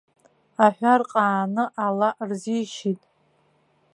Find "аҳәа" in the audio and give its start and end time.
0.65-0.93